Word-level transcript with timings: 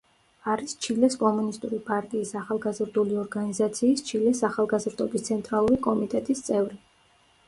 არის 0.51 0.71
ჩილეს 0.83 1.17
კომუნისტური 1.23 1.79
პარტიის 1.89 2.31
ახალგაზრდული 2.39 3.19
ორგანიზაციის 3.23 4.01
ჩილეს 4.07 4.41
ახალგაზრდობის 4.49 5.27
ცენტრალური 5.29 5.79
კომიტეტის 5.89 6.43
წევრი. 6.49 6.81